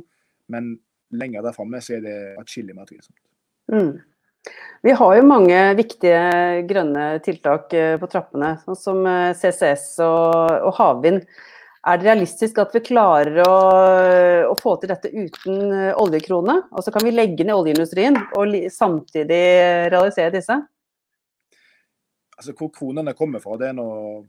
men 0.54 0.74
lenger 1.14 1.46
der 1.46 1.56
framme 1.56 1.82
er 1.82 2.02
det 2.06 2.16
atskillig 2.42 2.76
mer 2.78 2.90
tvilsomt. 2.90 3.20
Mm. 3.72 4.00
Vi 4.82 4.94
har 4.98 5.16
jo 5.16 5.30
mange 5.30 5.58
viktige 5.78 6.22
grønne 6.70 7.06
tiltak 7.22 7.74
eh, 7.78 7.96
på 8.02 8.10
trappene, 8.10 8.56
sånn 8.66 8.80
som 8.80 9.02
eh, 9.06 9.34
CCS 9.38 9.88
og, 10.02 10.56
og 10.66 10.74
havvind. 10.80 11.22
Er 11.82 11.98
det 11.98 12.08
realistisk 12.08 12.58
at 12.62 12.74
vi 12.74 12.84
klarer 12.86 13.40
å, 13.46 13.54
å, 14.50 14.56
få 14.58 14.76
til 14.82 14.90
dette 14.94 15.12
uten 15.14 15.62
eh, 15.70 15.94
oljekrone? 16.02 16.58
Og 16.74 16.86
så 16.86 16.94
kan 16.94 17.06
vi 17.06 17.14
legge 17.14 17.46
ned 17.46 17.54
oljeindustrien 17.54 18.18
og 18.38 18.58
samtidig 18.74 19.44
realisere 19.94 20.34
disse? 20.34 20.58
Altså 22.42 22.56
Hvor 22.58 22.72
kronene 22.74 23.14
kommer 23.14 23.44
fra, 23.44 23.54
det 23.62 23.70
er 23.70 23.78
noe 23.78 24.26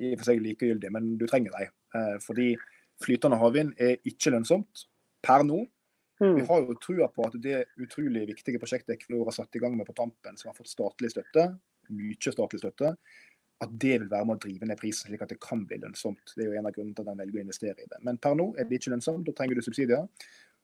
i 0.00 0.14
og 0.14 0.18
for 0.18 0.30
seg 0.30 0.40
likegyldig, 0.42 0.90
men 0.90 1.12
du 1.20 1.26
trenger 1.28 1.52
dem. 1.54 1.74
Fordi 2.24 2.54
flytende 3.04 3.36
havvind 3.38 3.74
er 3.78 4.00
ikke 4.08 4.32
lønnsomt 4.32 4.86
per 5.24 5.44
nå. 5.46 5.60
Mm. 6.22 6.38
Vi 6.38 6.46
har 6.48 6.64
jo 6.64 6.76
trua 6.78 7.08
på 7.12 7.26
at 7.26 7.36
det 7.42 7.64
utrolig 7.82 8.24
viktige 8.30 8.60
prosjektet 8.62 8.94
Equinor 8.94 9.28
har 9.28 9.36
satt 9.36 9.56
i 9.58 9.62
gang 9.62 9.76
med 9.76 9.86
på 9.88 9.96
tampen, 9.98 10.38
som 10.38 10.50
har 10.50 10.56
fått 10.56 10.70
statlig 10.70 11.10
støtte, 11.12 11.48
mye 11.94 12.34
statlig 12.34 12.62
støtte, 12.62 12.94
at 13.64 13.74
det 13.80 13.94
vil 14.00 14.10
være 14.10 14.28
med 14.28 14.38
å 14.38 14.42
drive 14.42 14.68
ned 14.68 14.80
prisen, 14.80 15.10
slik 15.10 15.22
at 15.24 15.30
det 15.32 15.40
kan 15.42 15.62
bli 15.68 15.78
lønnsomt. 15.82 16.34
Det 16.34 16.44
er 16.44 16.50
jo 16.50 16.58
en 16.58 16.68
av 16.68 16.74
grunnene 16.74 16.96
til 16.96 17.06
at 17.06 17.12
en 17.12 17.22
velger 17.22 17.40
å 17.40 17.44
investere 17.44 17.84
i 17.84 17.90
det. 17.90 18.00
Men 18.06 18.18
per 18.22 18.36
nå 18.38 18.50
er 18.58 18.68
det 18.68 18.80
ikke 18.80 18.92
lønnsomt, 18.94 19.24
da 19.26 19.34
trenger 19.36 19.58
du 19.58 19.64
subsidier. 19.66 20.08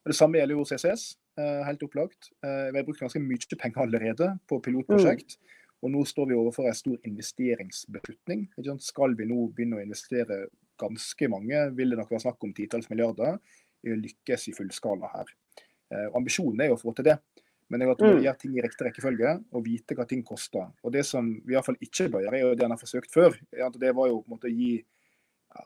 Og 0.01 0.11
Det 0.11 0.17
samme 0.17 0.39
gjelder 0.39 0.57
jo 0.57 0.65
CCS, 0.65 1.03
eh, 1.37 1.63
helt 1.67 1.83
opplagt. 1.85 2.31
Eh, 2.43 2.71
vi 2.71 2.79
har 2.79 2.85
brukt 2.87 2.99
ganske 2.99 3.21
mye 3.21 3.57
penger 3.57 3.83
allerede 3.85 4.39
på 4.49 4.59
pilotprosjekt. 4.65 5.37
Mm. 5.37 5.60
Og 5.81 5.93
nå 5.93 6.03
står 6.05 6.29
vi 6.29 6.37
overfor 6.37 6.69
en 6.69 6.77
stor 6.77 6.97
investeringsbeslutning. 7.09 8.47
Skal 8.83 9.15
vi 9.17 9.27
nå 9.29 9.47
begynne 9.55 9.79
å 9.79 9.83
investere 9.83 10.43
ganske 10.81 11.29
mange, 11.29 11.67
vil 11.77 11.93
det 11.93 11.99
nok 11.99 12.11
være 12.13 12.25
snakk 12.25 12.45
om 12.45 12.53
titalls 12.57 12.89
milliarder 12.89 13.37
i 13.85 13.93
å 13.93 13.97
lykkes 13.97 14.49
i 14.49 14.55
fullskala 14.57 15.09
her. 15.13 15.31
Eh, 15.91 16.07
ambisjonen 16.17 16.63
er 16.63 16.71
jo 16.71 16.77
å 16.77 16.81
få 16.81 16.93
til 16.97 17.09
det. 17.11 17.17
Men 17.71 17.83
jeg 17.83 17.87
må 17.87 17.95
mm. 17.95 18.23
gjøre 18.25 18.39
ting 18.41 18.55
i 18.57 18.63
riktig 18.65 18.87
rekkefølge 18.87 19.35
og 19.55 19.61
vite 19.63 19.95
hva 19.95 20.05
ting 20.07 20.25
koster. 20.27 20.65
Og 20.83 20.91
Det 20.91 21.05
som 21.07 21.29
vi 21.45 21.55
iallfall 21.55 21.79
ikke 21.79 22.09
bør 22.11 22.25
gjøre, 22.25 22.39
er 22.39 22.43
jo 22.43 22.57
det 22.59 22.65
en 22.67 22.73
har 22.75 22.81
forsøkt 22.81 23.13
før. 23.13 23.37
Det 23.51 23.93
var 23.95 24.09
jo 24.11 24.19
på 24.19 24.27
en 24.27 24.35
måte 24.35 24.49
å 24.49 24.55
gi 24.55 24.73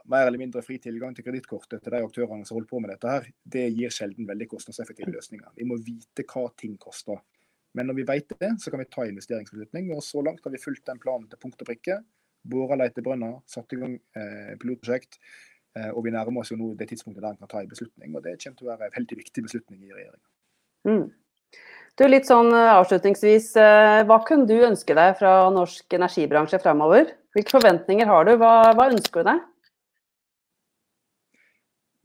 mer 0.09 0.27
eller 0.27 0.41
mindre 0.41 0.61
fri 0.65 0.77
tilgang 0.81 1.15
til 1.17 1.25
kredittkortet 1.25 1.81
til 1.81 1.93
de 1.93 2.01
aktørene 2.05 2.45
som 2.45 2.57
holder 2.57 2.69
på 2.69 2.81
med 2.81 2.93
dette. 2.93 3.09
her. 3.09 3.31
Det 3.41 3.65
gir 3.73 3.93
sjelden 3.93 4.29
veldig 4.29 4.47
kostnadseffektive 4.53 5.13
løsninger. 5.13 5.49
Vi 5.57 5.65
må 5.65 5.79
vite 5.81 6.25
hva 6.29 6.45
ting 6.57 6.77
koster. 6.81 7.21
Men 7.75 7.89
når 7.89 7.97
vi 7.99 8.05
vet 8.07 8.37
det, 8.39 8.51
så 8.63 8.71
kan 8.71 8.81
vi 8.81 8.87
ta 8.91 9.07
investeringsbeslutning. 9.07 9.89
Og 9.95 10.03
så 10.05 10.23
langt 10.23 10.45
har 10.45 10.53
vi 10.53 10.61
fulgt 10.61 10.85
den 10.87 11.01
planen 11.01 11.27
til 11.31 11.41
punkt 11.41 11.59
og 11.61 11.69
prikke. 11.69 11.99
Bora 12.45 12.77
letebrønner, 12.79 13.41
satt 13.49 13.73
i 13.73 13.79
gang 13.81 13.97
eh, 14.15 14.53
pilotprosjekt. 14.61 15.19
Eh, 15.75 15.91
og 15.91 16.05
vi 16.05 16.13
nærmer 16.15 16.43
oss 16.43 16.53
jo 16.53 16.59
nå 16.59 16.71
det 16.79 16.87
tidspunktet 16.91 17.23
der 17.23 17.33
en 17.33 17.41
kan 17.41 17.51
ta 17.51 17.61
en 17.63 17.71
beslutning. 17.71 18.15
og 18.15 18.23
Det 18.23 18.37
kommer 18.39 18.59
til 18.61 18.67
å 18.67 18.71
være 18.71 18.89
en 18.89 18.95
veldig 18.95 19.19
viktig 19.23 19.45
beslutning 19.47 19.81
i 19.83 19.91
regjeringa. 19.91 20.27
Mm. 20.85 21.05
Du, 21.95 22.05
litt 22.07 22.27
sånn 22.27 22.51
eh, 22.53 22.71
avslutningsvis, 22.75 23.49
eh, 23.59 24.03
Hva 24.07 24.21
kunne 24.27 24.47
du 24.49 24.55
ønske 24.67 24.95
deg 24.97 25.19
fra 25.19 25.35
norsk 25.55 25.97
energibransje 25.97 26.61
fremover? 26.63 27.11
Hvilke 27.35 27.57
forventninger 27.57 28.07
har 28.07 28.27
du? 28.27 28.35
Hva, 28.39 28.53
hva 28.75 28.89
ønsker 28.93 29.23
du 29.23 29.31
deg? 29.31 29.43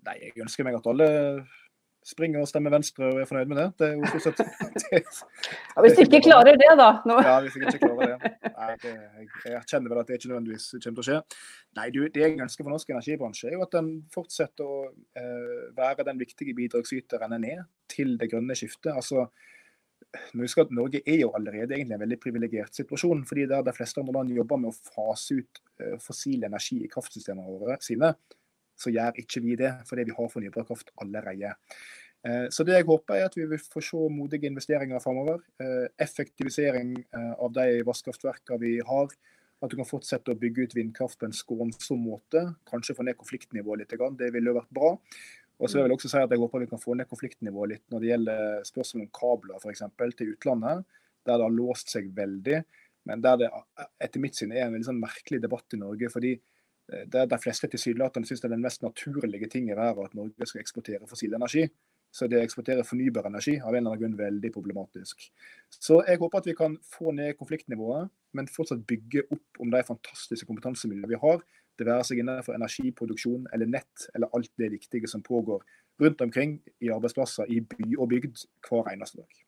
Nei, 0.08 0.16
Jeg 0.24 0.46
ønsker 0.46 0.66
meg 0.66 0.78
at 0.78 0.86
alle 0.90 1.08
springer 2.06 2.40
og 2.40 2.48
stemmer 2.48 2.72
Venstre 2.72 3.10
og 3.10 3.18
er 3.20 3.28
fornøyd 3.28 3.50
med 3.50 3.58
det. 3.60 3.66
Det 3.80 3.86
er 3.88 3.98
jo 3.98 4.10
stort 4.10 4.24
sett 4.24 4.40
det, 4.40 5.00
ja, 5.74 5.82
Hvis 5.84 6.00
ikke 6.04 6.22
klarer 6.24 6.56
det, 6.56 6.70
da? 6.80 6.88
Nå. 7.08 7.18
Ja, 7.26 7.36
hvis 7.44 7.58
ikke 7.60 7.76
klarer 7.82 8.14
det. 8.14 8.32
Nei, 8.46 8.70
det, 8.82 8.94
jeg, 8.94 9.28
jeg 9.52 9.62
kjenner 9.72 9.92
vel 9.92 10.00
at 10.02 10.08
det 10.08 10.18
ikke 10.18 10.32
nødvendigvis 10.32 10.66
kommer 10.72 10.86
til 10.88 11.04
å 11.04 11.06
skje. 11.10 11.20
Nei, 11.80 11.86
du, 11.94 12.00
Det 12.08 12.24
jeg 12.24 12.40
ønsker 12.46 12.66
for 12.66 12.74
norsk 12.74 12.92
energibransje, 12.94 13.50
er 13.50 13.58
jo 13.58 13.66
at 13.66 13.76
den 13.76 13.92
fortsetter 14.14 14.66
å 14.66 14.80
eh, 15.20 15.62
være 15.76 16.08
den 16.08 16.20
viktige 16.22 16.56
bidragsyteren 16.56 17.36
den 17.36 17.48
er 17.52 17.64
til 17.90 18.16
det 18.20 18.30
grønne 18.32 18.56
skiftet. 18.58 18.94
Altså, 18.94 19.28
men 20.32 20.46
husk 20.46 20.64
at 20.64 20.72
Norge 20.74 21.02
er 21.04 21.20
jo 21.20 21.30
allerede 21.36 21.76
egentlig 21.76 21.94
en 21.94 22.02
veldig 22.02 22.20
privilegert 22.22 22.74
situasjon. 22.74 23.24
fordi 23.28 23.46
der 23.50 23.62
de 23.66 23.76
fleste 23.76 24.00
andre 24.00 24.16
land 24.18 24.32
jobber 24.34 24.58
med 24.58 24.72
å 24.72 24.92
fase 24.96 25.40
ut 25.42 25.62
eh, 25.82 25.96
fossil 26.02 26.48
energi 26.48 26.80
i 26.84 26.90
kraftsystemene 26.90 27.60
våre 27.60 27.76
sine, 27.84 28.14
så 28.80 28.92
gjør 28.92 29.18
ikke 29.20 29.42
vi 29.44 29.56
det, 29.60 29.74
fordi 29.88 30.06
vi 30.08 30.14
har 30.16 30.30
fornybar 30.32 30.68
kraft 30.68 30.92
allerede. 31.02 31.52
Eh, 32.26 32.46
så 32.52 32.64
det 32.68 32.76
jeg 32.76 32.88
håper 32.88 33.16
er 33.16 33.28
at 33.30 33.36
vi 33.36 33.46
vil 33.48 33.60
få 33.60 33.82
se 33.84 34.06
modige 34.12 34.48
investeringer 34.50 35.02
framover. 35.02 35.40
Eh, 35.60 35.88
effektivisering 36.04 36.94
eh, 37.00 37.34
av 37.36 37.52
de 37.56 37.82
vannkraftverkene 37.86 38.60
vi 38.60 38.78
har. 38.86 39.12
At 39.60 39.72
du 39.72 39.76
kan 39.76 39.88
fortsette 39.88 40.32
å 40.32 40.40
bygge 40.40 40.64
ut 40.64 40.76
vindkraft 40.76 41.20
på 41.20 41.28
en 41.28 41.36
skånsom 41.36 42.00
måte. 42.00 42.46
Kanskje 42.68 42.96
få 42.96 43.04
ned 43.04 43.18
konfliktnivået 43.20 43.82
litt. 43.82 43.96
Det 44.16 44.30
ville 44.32 44.52
jo 44.52 44.56
vært 44.56 44.72
bra. 44.72 44.94
Og 45.60 45.68
så 45.68 45.76
vil 45.76 45.90
Jeg 45.90 45.98
også 45.98 46.08
si 46.08 46.16
at 46.16 46.30
jeg 46.32 46.40
håper 46.40 46.62
vi 46.62 46.70
kan 46.70 46.80
få 46.80 46.94
ned 46.96 47.08
konfliktnivået 47.08 47.68
litt 47.74 47.82
når 47.92 48.00
det 48.00 48.08
gjelder 48.08 48.62
spørsmål 48.64 49.02
om 49.04 49.10
kabler 49.12 49.58
for 49.60 49.72
eksempel, 49.72 50.14
til 50.16 50.30
utlandet, 50.32 50.86
der 51.28 51.36
det 51.36 51.44
har 51.44 51.52
låst 51.52 51.92
seg 51.92 52.08
veldig. 52.16 52.62
Men 53.04 53.20
der 53.20 53.36
det 53.42 53.50
etter 54.00 54.24
mitt 54.24 54.38
syn 54.38 54.54
er 54.54 54.64
en 54.64 54.72
veldig 54.72 54.88
sånn 54.88 55.02
merkelig 55.02 55.42
debatt 55.44 55.76
i 55.76 55.80
Norge. 55.82 56.08
fordi 56.08 56.32
der 56.90 57.28
de 57.30 57.38
fleste 57.38 57.68
tilsynelatende 57.70 58.28
syns 58.28 58.42
det 58.42 58.50
er 58.50 58.56
den 58.56 58.64
mest 58.64 58.82
naturlige 58.82 59.48
ting 59.50 59.70
i 59.70 59.76
verden 59.78 60.08
at 60.08 60.16
Norge 60.18 60.48
skal 60.48 60.62
eksportere 60.62 61.08
fossil 61.10 61.34
energi. 61.38 61.66
Så 62.10 62.26
det 62.26 62.40
å 62.40 62.42
eksportere 62.42 62.82
fornybar 62.86 63.28
energi 63.28 63.54
av 63.60 63.70
en 63.70 63.84
eller 63.84 63.92
annen 63.92 64.00
grunn 64.00 64.16
veldig 64.18 64.50
problematisk. 64.54 65.28
Så 65.70 66.00
jeg 66.08 66.18
håper 66.18 66.40
at 66.40 66.48
vi 66.50 66.56
kan 66.58 66.74
få 66.82 67.12
ned 67.14 67.36
konfliktnivået, 67.38 68.10
men 68.34 68.50
fortsatt 68.50 68.82
bygge 68.86 69.28
opp 69.30 69.62
om 69.62 69.70
de 69.70 69.82
fantastiske 69.86 70.48
kompetansemiljøene 70.48 71.10
vi 71.12 71.20
har. 71.22 71.44
Det 71.78 71.86
være 71.86 72.08
seg 72.08 72.22
innenfor 72.22 72.58
energiproduksjon 72.58 73.46
eller 73.54 73.70
nett 73.70 74.08
eller 74.14 74.32
alt 74.36 74.50
det 74.58 74.72
viktige 74.74 75.10
som 75.10 75.22
pågår 75.22 75.62
rundt 76.02 76.24
omkring 76.24 76.58
i 76.82 76.90
arbeidsplasser 76.90 77.50
i 77.52 77.60
by 77.62 77.94
og 77.96 78.10
bygd 78.10 78.42
hver 78.66 78.90
eneste 78.90 79.22
dag. 79.22 79.44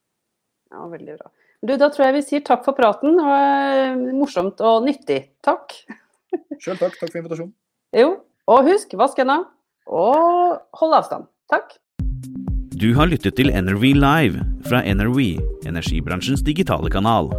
Ja, 0.72 0.86
veldig 0.88 1.18
bra. 1.18 1.32
Du, 1.62 1.74
da 1.78 1.90
tror 1.92 2.08
jeg 2.08 2.16
vi 2.16 2.22
sier 2.26 2.46
takk 2.46 2.64
for 2.66 2.78
praten. 2.78 3.18
Det 3.18 3.26
var 3.26 3.98
morsomt 4.16 4.62
og 4.66 4.86
nyttig. 4.86 5.20
Takk. 5.44 5.74
Sjøl 6.60 6.80
takk. 6.80 6.98
Takk 6.98 7.12
for 7.12 7.20
invitasjonen. 7.22 7.54
Jo, 7.96 8.16
og 8.50 8.68
husk, 8.68 8.94
vask 8.98 9.20
hendene. 9.20 9.46
Og 9.86 10.58
hold 10.78 10.98
avstand. 10.98 11.28
Takk. 11.52 11.76
Du 12.82 12.90
har 12.96 13.06
lyttet 13.06 13.36
til 13.38 13.52
NRV 13.52 13.92
Live 13.94 14.42
fra 14.66 14.82
NRV, 14.82 15.38
energibransjens 15.68 16.42
digitale 16.42 16.90
kanal. 16.90 17.30